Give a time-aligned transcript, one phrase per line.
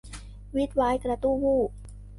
[0.55, 1.61] วี้ดว้ายกระตู้วู้